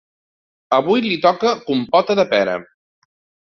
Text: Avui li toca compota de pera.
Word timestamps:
Avui 0.77 1.03
li 1.03 1.19
toca 1.27 1.53
compota 1.69 2.19
de 2.23 2.29
pera. 2.35 2.61